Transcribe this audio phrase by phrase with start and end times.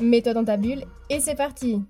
[0.00, 1.82] Mets-toi dans ta bulle et c'est parti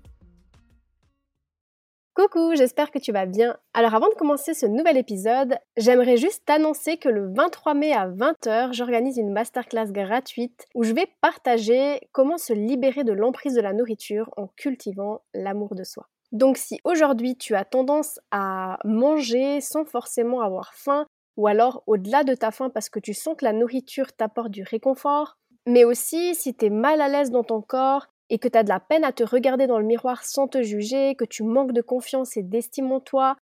[2.13, 3.55] Coucou, j'espère que tu vas bien.
[3.73, 8.09] Alors avant de commencer ce nouvel épisode, j'aimerais juste t'annoncer que le 23 mai à
[8.09, 13.61] 20h, j'organise une masterclass gratuite où je vais partager comment se libérer de l'emprise de
[13.61, 16.09] la nourriture en cultivant l'amour de soi.
[16.33, 21.05] Donc si aujourd'hui tu as tendance à manger sans forcément avoir faim,
[21.37, 24.63] ou alors au-delà de ta faim parce que tu sens que la nourriture t'apporte du
[24.63, 28.57] réconfort, mais aussi si tu es mal à l'aise dans ton corps et que tu
[28.57, 31.43] as de la peine à te regarder dans le miroir sans te juger, que tu
[31.43, 33.35] manques de confiance et d'estime en toi,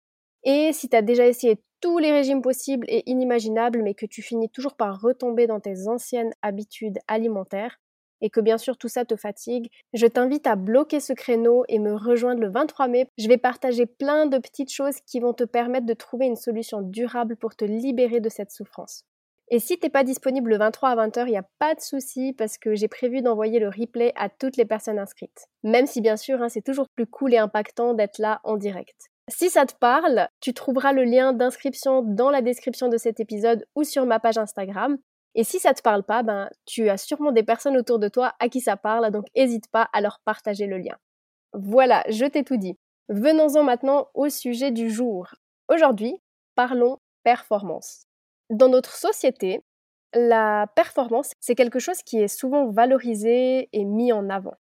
[0.43, 4.21] et si tu as déjà essayé tous les régimes possibles et inimaginables mais que tu
[4.21, 7.77] finis toujours par retomber dans tes anciennes habitudes alimentaires,
[8.21, 11.79] et que bien sûr tout ça te fatigue, je t'invite à bloquer ce créneau et
[11.79, 13.07] me rejoindre le 23 mai.
[13.17, 16.81] Je vais partager plein de petites choses qui vont te permettre de trouver une solution
[16.81, 19.05] durable pour te libérer de cette souffrance.
[19.51, 22.33] Et si t'es pas disponible le 23 à 20h, il n'y a pas de souci
[22.33, 25.47] parce que j'ai prévu d'envoyer le replay à toutes les personnes inscrites.
[25.63, 29.09] Même si bien sûr, hein, c'est toujours plus cool et impactant d'être là en direct.
[29.27, 33.65] Si ça te parle, tu trouveras le lien d'inscription dans la description de cet épisode
[33.75, 34.97] ou sur ma page Instagram.
[35.33, 38.33] Et si ça te parle pas, ben, tu as sûrement des personnes autour de toi
[38.39, 40.95] à qui ça parle, donc n'hésite pas à leur partager le lien.
[41.53, 42.77] Voilà, je t'ai tout dit.
[43.09, 45.33] Venons-en maintenant au sujet du jour.
[45.67, 46.15] Aujourd'hui,
[46.55, 48.08] parlons performance.
[48.49, 49.63] Dans notre société,
[50.13, 54.55] la performance, c'est quelque chose qui est souvent valorisé et mis en avant.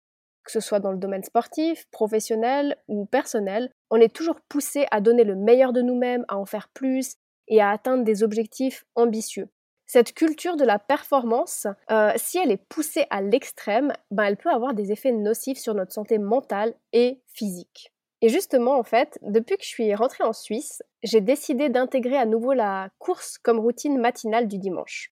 [0.44, 5.00] Que ce soit dans le domaine sportif, professionnel ou personnel, on est toujours poussé à
[5.00, 7.16] donner le meilleur de nous-mêmes, à en faire plus
[7.48, 9.48] et à atteindre des objectifs ambitieux.
[9.86, 14.52] Cette culture de la performance, euh, si elle est poussée à l'extrême, ben elle peut
[14.52, 17.94] avoir des effets nocifs sur notre santé mentale et physique.
[18.22, 22.26] Et justement, en fait, depuis que je suis rentrée en Suisse, j'ai décidé d'intégrer à
[22.26, 25.12] nouveau la course comme routine matinale du dimanche.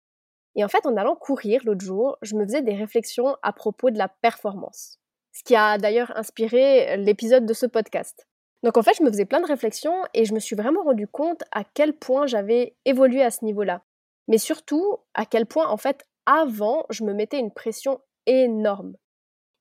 [0.54, 3.90] Et en fait, en allant courir l'autre jour, je me faisais des réflexions à propos
[3.90, 5.00] de la performance.
[5.32, 8.28] Ce qui a d'ailleurs inspiré l'épisode de ce podcast.
[8.62, 11.08] Donc en fait, je me faisais plein de réflexions et je me suis vraiment rendu
[11.08, 13.82] compte à quel point j'avais évolué à ce niveau-là
[14.28, 18.96] mais surtout à quel point en fait avant je me mettais une pression énorme.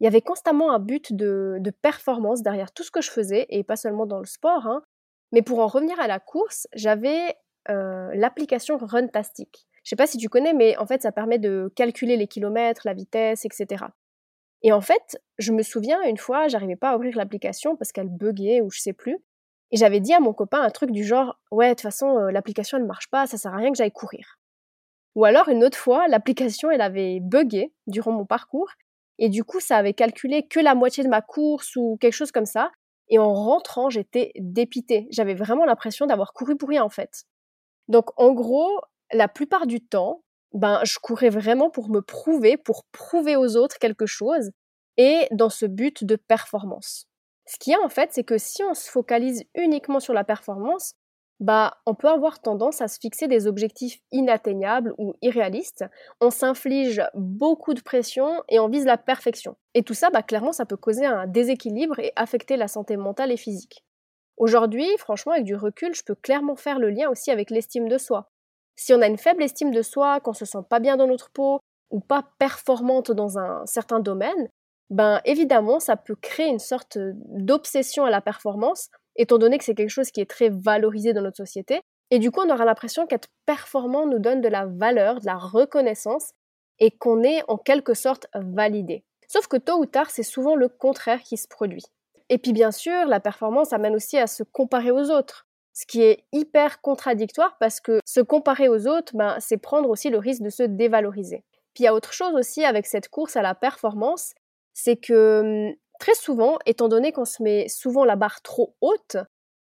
[0.01, 3.63] Il y avait constamment un but de, performance derrière tout ce que je faisais et
[3.63, 4.65] pas seulement dans le sport.
[4.65, 4.81] Hein.
[5.31, 7.35] Mais pour en revenir à la course, j'avais
[7.69, 9.67] euh, l'application Runtastic.
[9.83, 12.81] Je sais pas si tu connais, mais en fait ça permet de calculer les kilomètres,
[12.83, 13.85] la vitesse, etc.
[14.63, 18.09] Et en fait, je me souviens une fois, j'arrivais pas à ouvrir l'application parce qu'elle
[18.09, 19.17] buguait ou je sais plus.
[19.69, 22.31] Et j'avais dit à mon copain un truc du genre Ouais, de toute façon, euh,
[22.31, 24.39] l'application elle marche pas, ça sert à rien que j'aille courir.
[25.13, 28.71] Ou alors une autre fois, l'application elle avait buggé durant mon parcours
[29.21, 32.31] et du coup ça avait calculé que la moitié de ma course ou quelque chose
[32.31, 32.71] comme ça.
[33.07, 35.07] Et en rentrant, j'étais dépitée.
[35.11, 37.25] J'avais vraiment l'impression d'avoir couru pour rien en fait.
[37.87, 38.81] Donc en gros,
[39.13, 40.23] la plupart du temps,
[40.53, 44.51] ben je courais vraiment pour me prouver, pour prouver aux autres quelque chose
[44.97, 47.07] et dans ce but de performance.
[47.45, 50.23] Ce qu'il y a en fait, c'est que si on se focalise uniquement sur la
[50.23, 50.93] performance,
[51.41, 55.83] bah, on peut avoir tendance à se fixer des objectifs inatteignables ou irréalistes.
[56.21, 59.57] On s'inflige beaucoup de pression et on vise la perfection.
[59.73, 63.31] Et tout ça, bah, clairement, ça peut causer un déséquilibre et affecter la santé mentale
[63.31, 63.83] et physique.
[64.37, 67.97] Aujourd'hui, franchement, avec du recul, je peux clairement faire le lien aussi avec l'estime de
[67.97, 68.29] soi.
[68.75, 71.31] Si on a une faible estime de soi, qu'on se sent pas bien dans notre
[71.31, 71.59] peau
[71.89, 74.49] ou pas performante dans un certain domaine,
[74.91, 78.89] ben évidemment, ça peut créer une sorte d'obsession à la performance
[79.21, 81.81] étant donné que c'est quelque chose qui est très valorisé dans notre société.
[82.09, 85.37] Et du coup, on aura l'impression qu'être performant nous donne de la valeur, de la
[85.37, 86.31] reconnaissance,
[86.79, 89.03] et qu'on est en quelque sorte validé.
[89.27, 91.85] Sauf que tôt ou tard, c'est souvent le contraire qui se produit.
[92.27, 96.01] Et puis bien sûr, la performance amène aussi à se comparer aux autres, ce qui
[96.01, 100.41] est hyper contradictoire parce que se comparer aux autres, ben, c'est prendre aussi le risque
[100.41, 101.43] de se dévaloriser.
[101.73, 104.33] Puis il y a autre chose aussi avec cette course à la performance,
[104.73, 109.17] c'est que hum, Très souvent, étant donné qu'on se met souvent la barre trop haute,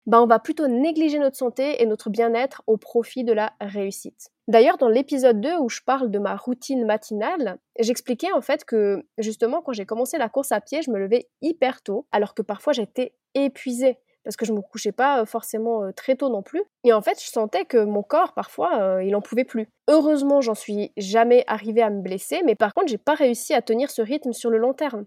[0.05, 4.31] bah on va plutôt négliger notre santé et notre bien-être au profit de la réussite.
[4.49, 9.05] D'ailleurs, dans l'épisode 2 où je parle de ma routine matinale, j'expliquais en fait que
[9.17, 12.41] justement quand j'ai commencé la course à pied, je me levais hyper tôt, alors que
[12.41, 16.41] parfois j'étais épuisée parce que je me couchais pas euh, forcément euh, très tôt non
[16.41, 16.63] plus.
[16.83, 19.69] Et en fait, je sentais que mon corps, parfois, euh, il en pouvait plus.
[19.87, 23.61] Heureusement, j'en suis jamais arrivée à me blesser, mais par contre, j'ai pas réussi à
[23.61, 25.05] tenir ce rythme sur le long terme.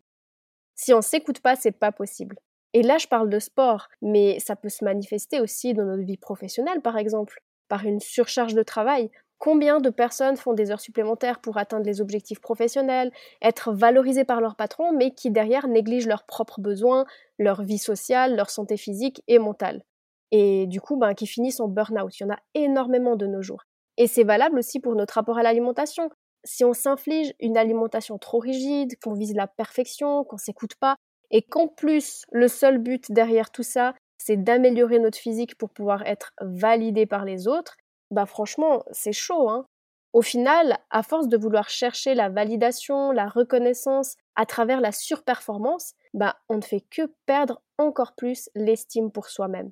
[0.79, 2.37] Si on s'écoute pas, c'est pas possible.
[2.73, 6.17] Et là, je parle de sport, mais ça peut se manifester aussi dans notre vie
[6.17, 9.11] professionnelle, par exemple, par une surcharge de travail.
[9.39, 13.11] Combien de personnes font des heures supplémentaires pour atteindre les objectifs professionnels,
[13.43, 17.07] être valorisées par leur patron, mais qui derrière négligent leurs propres besoins,
[17.41, 19.83] leur vie sociale, leur santé physique et mentale
[20.31, 22.17] Et du coup, ben, qui finissent en burn-out.
[22.21, 23.65] Il y en a énormément de nos jours.
[23.97, 26.11] Et c'est valable aussi pour notre rapport à l'alimentation.
[26.45, 30.97] Si on s'inflige une alimentation trop rigide, qu'on vise la perfection, qu'on s'écoute pas,
[31.31, 36.07] et qu'en plus, le seul but derrière tout ça, c'est d'améliorer notre physique pour pouvoir
[36.07, 37.77] être validé par les autres,
[38.11, 39.67] bah franchement, c'est chaud, hein.
[40.15, 45.93] Au final, à force de vouloir chercher la validation, la reconnaissance à travers la surperformance,
[46.15, 49.71] bah on ne fait que perdre encore plus l'estime pour soi-même.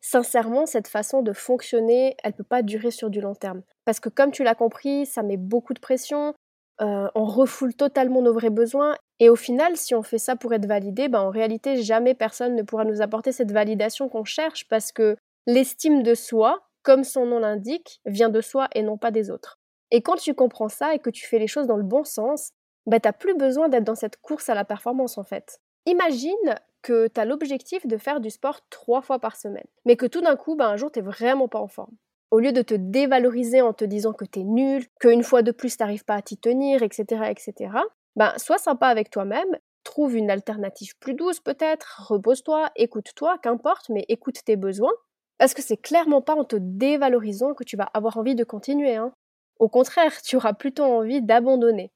[0.00, 3.62] Sincèrement, cette façon de fonctionner, elle peut pas durer sur du long terme.
[3.84, 6.34] Parce que comme tu l'as compris, ça met beaucoup de pression,
[6.80, 10.52] euh, on refoule totalement nos vrais besoins, et au final, si on fait ça pour
[10.54, 14.68] être validé, bah en réalité, jamais personne ne pourra nous apporter cette validation qu'on cherche,
[14.68, 15.16] parce que
[15.46, 19.58] l'estime de soi, comme son nom l'indique, vient de soi et non pas des autres.
[19.90, 22.50] Et quand tu comprends ça et que tu fais les choses dans le bon sens,
[22.86, 25.58] bah t'as plus besoin d'être dans cette course à la performance en fait.
[25.88, 30.04] Imagine que tu as l'objectif de faire du sport trois fois par semaine, mais que
[30.04, 31.96] tout d'un coup, bah, un jour, t'es vraiment pas en forme.
[32.30, 35.78] Au lieu de te dévaloriser en te disant que t'es nul, qu'une fois de plus
[35.78, 37.72] t'arrives pas à t'y tenir, etc., etc.,
[38.16, 44.04] ben, sois sympa avec toi-même, trouve une alternative plus douce peut-être, repose-toi, écoute-toi, qu'importe, mais
[44.08, 44.92] écoute tes besoins,
[45.38, 48.96] parce que c'est clairement pas en te dévalorisant que tu vas avoir envie de continuer.
[48.96, 49.10] Hein.
[49.58, 51.90] Au contraire, tu auras plutôt envie d'abandonner.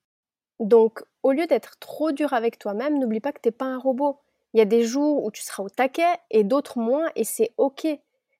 [0.62, 4.20] Donc, au lieu d'être trop dur avec toi-même, n'oublie pas que t'es pas un robot.
[4.54, 7.52] Il y a des jours où tu seras au taquet et d'autres moins, et c'est
[7.56, 7.88] ok.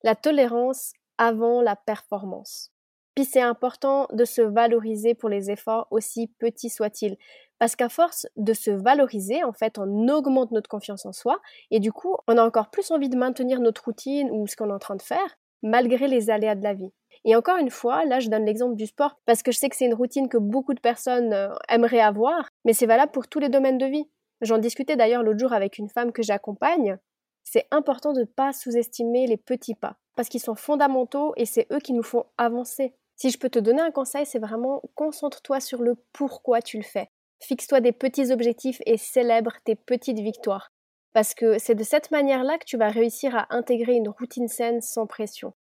[0.03, 2.71] La tolérance avant la performance.
[3.13, 7.17] Puis c'est important de se valoriser pour les efforts aussi petits soient-ils.
[7.59, 11.41] Parce qu'à force de se valoriser, en fait, on augmente notre confiance en soi
[11.71, 14.69] et du coup, on a encore plus envie de maintenir notre routine ou ce qu'on
[14.69, 16.93] est en train de faire, malgré les aléas de la vie.
[17.25, 19.75] Et encore une fois, là, je donne l'exemple du sport parce que je sais que
[19.75, 23.39] c'est une routine que beaucoup de personnes euh, aimeraient avoir, mais c'est valable pour tous
[23.39, 24.09] les domaines de vie.
[24.41, 26.97] J'en discutais d'ailleurs l'autre jour avec une femme que j'accompagne.
[27.43, 31.67] C'est important de ne pas sous-estimer les petits pas parce qu'ils sont fondamentaux et c'est
[31.71, 32.93] eux qui nous font avancer.
[33.15, 36.83] Si je peux te donner un conseil, c'est vraiment concentre-toi sur le pourquoi tu le
[36.83, 37.09] fais.
[37.39, 40.71] Fixe-toi des petits objectifs et célèbre tes petites victoires.
[41.13, 44.81] Parce que c'est de cette manière-là que tu vas réussir à intégrer une routine saine
[44.81, 45.53] sans pression.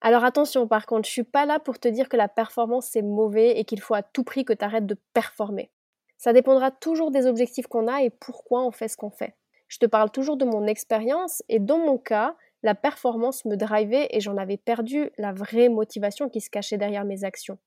[0.00, 3.02] Alors attention, par contre, je suis pas là pour te dire que la performance c'est
[3.02, 5.70] mauvais et qu'il faut à tout prix que tu arrêtes de performer.
[6.18, 9.34] Ça dépendra toujours des objectifs qu'on a et pourquoi on fait ce qu'on fait.
[9.68, 14.08] Je te parle toujours de mon expérience et dans mon cas, la performance me drivait
[14.10, 17.58] et j'en avais perdu la vraie motivation qui se cachait derrière mes actions.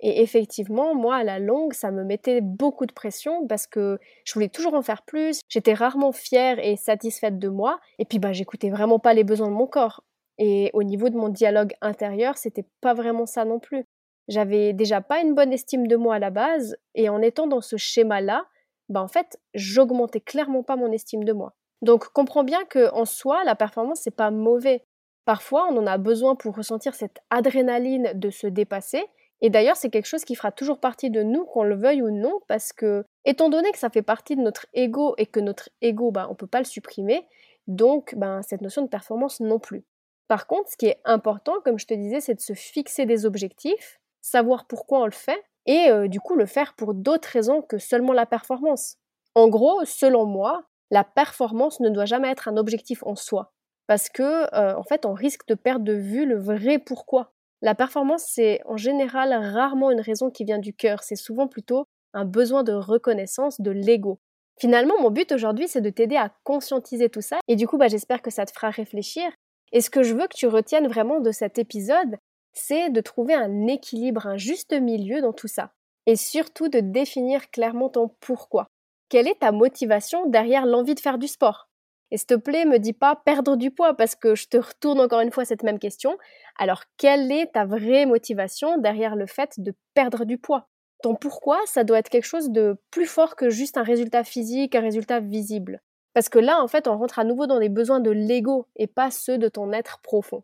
[0.00, 4.34] Et effectivement, moi, à la longue, ça me mettait beaucoup de pression parce que je
[4.34, 5.40] voulais toujours en faire plus.
[5.48, 7.78] J'étais rarement fière et satisfaite de moi.
[8.00, 10.02] Et puis, bah, j'écoutais vraiment pas les besoins de mon corps.
[10.44, 13.84] Et au niveau de mon dialogue intérieur, c'était pas vraiment ça non plus.
[14.26, 16.76] J'avais déjà pas une bonne estime de moi à la base.
[16.96, 18.46] Et en étant dans ce schéma-là,
[18.88, 21.54] bah, en fait, j'augmentais clairement pas mon estime de moi.
[21.80, 24.84] Donc, comprends bien que en soi, la performance, c'est pas mauvais.
[25.26, 29.04] Parfois, on en a besoin pour ressentir cette adrénaline de se dépasser
[29.44, 32.10] et d'ailleurs, c'est quelque chose qui fera toujours partie de nous, qu'on le veuille ou
[32.10, 35.68] non, parce que, étant donné que ça fait partie de notre ego et que notre
[35.80, 37.26] ego, ben, on ne peut pas le supprimer,
[37.66, 39.84] donc ben, cette notion de performance non plus.
[40.28, 43.26] Par contre, ce qui est important, comme je te disais, c'est de se fixer des
[43.26, 47.62] objectifs, savoir pourquoi on le fait, et euh, du coup le faire pour d'autres raisons
[47.62, 48.96] que seulement la performance.
[49.34, 53.52] En gros, selon moi, la performance ne doit jamais être un objectif en soi,
[53.86, 54.22] parce que
[54.54, 57.32] euh, en fait, on risque de perdre de vue le vrai pourquoi.
[57.62, 61.86] La performance, c'est en général rarement une raison qui vient du cœur, c'est souvent plutôt
[62.12, 64.18] un besoin de reconnaissance de l'ego.
[64.60, 67.88] Finalement, mon but aujourd'hui, c'est de t'aider à conscientiser tout ça, et du coup, bah,
[67.88, 69.30] j'espère que ça te fera réfléchir.
[69.72, 72.18] Et ce que je veux que tu retiennes vraiment de cet épisode,
[72.52, 75.72] c'est de trouver un équilibre, un juste milieu dans tout ça.
[76.06, 78.66] Et surtout de définir clairement ton pourquoi.
[79.08, 81.68] Quelle est ta motivation derrière l'envie de faire du sport?
[82.10, 85.00] Et s'il te plaît, me dis pas perdre du poids parce que je te retourne
[85.00, 86.18] encore une fois cette même question.
[86.58, 90.68] Alors, quelle est ta vraie motivation derrière le fait de perdre du poids?
[91.02, 94.74] Ton pourquoi, ça doit être quelque chose de plus fort que juste un résultat physique,
[94.74, 95.80] un résultat visible.
[96.14, 98.86] Parce que là, en fait, on rentre à nouveau dans les besoins de l'ego et
[98.86, 100.42] pas ceux de ton être profond.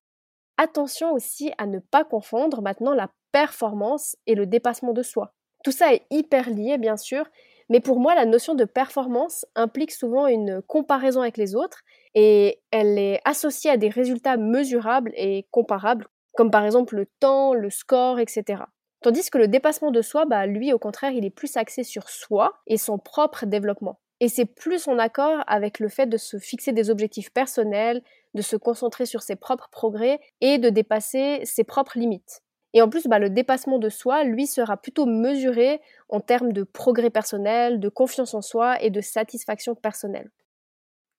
[0.57, 5.35] Attention aussi à ne pas confondre maintenant la performance et le dépassement de soi.
[5.65, 7.25] Tout ça est hyper lié, bien sûr,
[7.69, 11.83] mais pour moi, la notion de performance implique souvent une comparaison avec les autres
[12.15, 17.53] et elle est associée à des résultats mesurables et comparables, comme par exemple le temps,
[17.53, 18.63] le score, etc.
[19.03, 22.09] Tandis que le dépassement de soi, bah, lui, au contraire, il est plus axé sur
[22.09, 24.01] soi et son propre développement.
[24.21, 28.03] Et c'est plus en accord avec le fait de se fixer des objectifs personnels,
[28.35, 32.43] de se concentrer sur ses propres progrès et de dépasser ses propres limites.
[32.75, 36.65] Et en plus, bah, le dépassement de soi, lui, sera plutôt mesuré en termes de
[36.65, 40.31] progrès personnel, de confiance en soi et de satisfaction personnelle.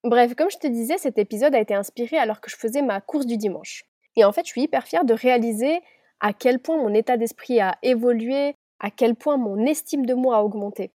[0.03, 3.01] Bref, comme je te disais, cet épisode a été inspiré alors que je faisais ma
[3.01, 3.84] course du dimanche.
[4.15, 5.82] Et en fait, je suis hyper fière de réaliser
[6.20, 10.38] à quel point mon état d'esprit a évolué, à quel point mon estime de moi
[10.38, 10.91] a augmenté.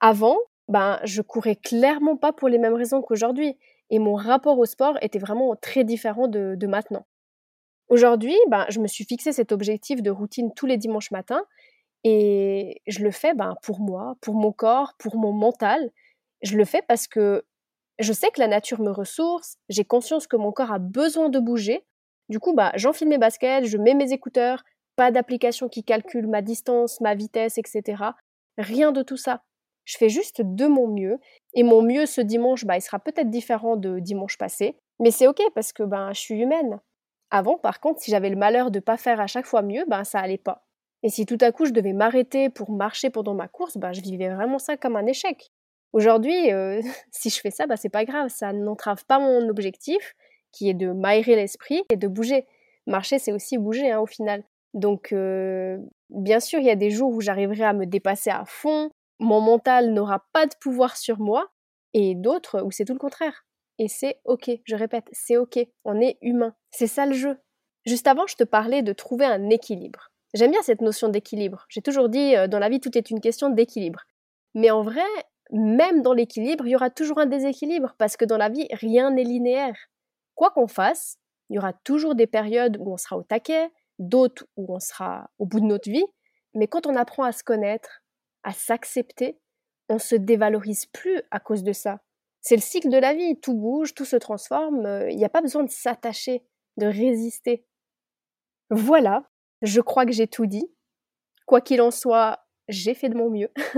[0.00, 0.36] Avant,
[0.68, 3.56] ben, je courais clairement pas pour les mêmes raisons qu'aujourd'hui,
[3.90, 7.06] et mon rapport au sport était vraiment très différent de, maintenant.
[7.88, 11.44] Aujourd'hui, ben, je me suis fixé cet objectif de routine tous les dimanches matins,
[12.04, 15.90] et je le fais ben, pour moi, pour mon corps, pour mon mental.
[16.42, 17.44] Je le fais parce que
[17.98, 21.38] je sais que la nature me ressource, j'ai conscience que mon corps a besoin de
[21.38, 21.84] bouger.
[22.28, 24.64] Du coup, bah, j'enfile mes baskets, je mets mes écouteurs,
[24.96, 28.02] pas d'application qui calcule ma distance, ma vitesse, etc.
[28.58, 29.42] Rien de tout ça.
[29.86, 31.18] Je fais juste de mon mieux.
[31.54, 34.76] Et mon mieux ce dimanche, bah, il sera peut-être différent de dimanche passé.
[35.00, 36.80] Mais c'est ok parce que ben, je suis humaine.
[37.30, 40.04] Avant, par contre, si j'avais le malheur de pas faire à chaque fois mieux, ben,
[40.04, 40.66] ça allait pas.
[41.02, 44.00] Et si tout à coup je devais m'arrêter pour marcher pendant ma course, ben, je
[44.00, 45.50] vivais vraiment ça comme un échec.
[45.92, 46.80] Aujourd'hui, euh,
[47.12, 50.14] si je fais ça, bah, c'est pas grave, ça n'entrave pas mon objectif,
[50.52, 52.46] qui est de m'aérer l'esprit et de bouger.
[52.86, 54.42] Marcher, c'est aussi bouger hein, au final.
[54.74, 55.78] Donc, euh,
[56.10, 59.40] bien sûr, il y a des jours où j'arriverai à me dépasser à fond, mon
[59.40, 61.50] mental n'aura pas de pouvoir sur moi,
[61.94, 63.46] et d'autres où c'est tout le contraire.
[63.78, 66.54] Et c'est ok, je répète, c'est ok, on est humain.
[66.70, 67.38] C'est ça le jeu.
[67.84, 70.10] Juste avant, je te parlais de trouver un équilibre.
[70.34, 71.66] J'aime bien cette notion d'équilibre.
[71.68, 74.02] J'ai toujours dit, euh, dans la vie, tout est une question d'équilibre.
[74.54, 75.04] Mais en vrai,
[75.52, 79.10] même dans l'équilibre, il y aura toujours un déséquilibre parce que dans la vie, rien
[79.10, 79.76] n'est linéaire.
[80.34, 81.18] Quoi qu'on fasse,
[81.48, 85.30] il y aura toujours des périodes où on sera au taquet, d'autres où on sera
[85.38, 86.04] au bout de notre vie,
[86.54, 88.02] mais quand on apprend à se connaître,
[88.46, 89.38] à s'accepter,
[89.88, 92.00] on se dévalorise plus à cause de ça.
[92.40, 95.28] C'est le cycle de la vie, tout bouge, tout se transforme, euh, il n'y a
[95.28, 96.44] pas besoin de s'attacher,
[96.76, 97.66] de résister.
[98.70, 99.24] Voilà,
[99.62, 100.70] je crois que j'ai tout dit.
[101.44, 103.50] Quoi qu'il en soit, j'ai fait de mon mieux.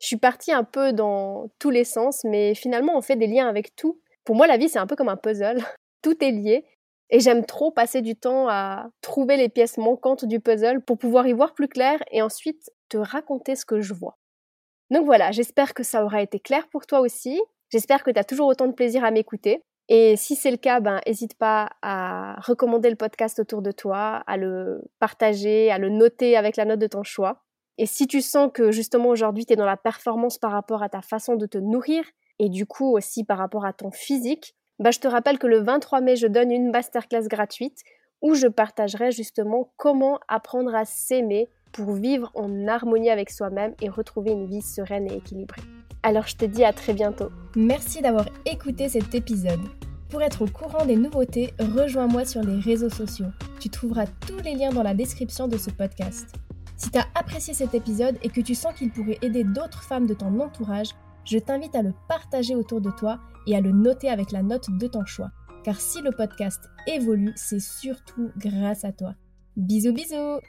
[0.00, 3.48] je suis partie un peu dans tous les sens, mais finalement, on fait des liens
[3.48, 4.00] avec tout.
[4.24, 5.62] Pour moi, la vie, c'est un peu comme un puzzle.
[6.02, 6.64] Tout est lié.
[7.10, 11.26] Et j'aime trop passer du temps à trouver les pièces manquantes du puzzle pour pouvoir
[11.26, 14.18] y voir plus clair et ensuite te raconter ce que je vois.
[14.90, 17.40] Donc voilà, j'espère que ça aura été clair pour toi aussi.
[17.70, 19.62] J'espère que tu as toujours autant de plaisir à m'écouter.
[19.88, 24.22] Et si c'est le cas, ben, n'hésite pas à recommander le podcast autour de toi,
[24.26, 27.42] à le partager, à le noter avec la note de ton choix.
[27.78, 30.88] Et si tu sens que justement aujourd'hui tu es dans la performance par rapport à
[30.88, 32.04] ta façon de te nourrir
[32.38, 35.58] et du coup aussi par rapport à ton physique, bah je te rappelle que le
[35.58, 37.82] 23 mai je donne une masterclass gratuite
[38.22, 43.88] où je partagerai justement comment apprendre à s'aimer pour vivre en harmonie avec soi-même et
[43.88, 45.62] retrouver une vie sereine et équilibrée.
[46.02, 47.30] Alors je te dis à très bientôt.
[47.56, 49.60] Merci d'avoir écouté cet épisode.
[50.08, 53.26] Pour être au courant des nouveautés, rejoins-moi sur les réseaux sociaux.
[53.60, 56.34] Tu trouveras tous les liens dans la description de ce podcast.
[56.76, 60.06] Si tu as apprécié cet épisode et que tu sens qu'il pourrait aider d'autres femmes
[60.06, 60.90] de ton entourage,
[61.28, 64.66] je t'invite à le partager autour de toi et à le noter avec la note
[64.70, 65.30] de ton choix.
[65.62, 69.14] Car si le podcast évolue, c'est surtout grâce à toi.
[69.56, 70.40] Bisous bisous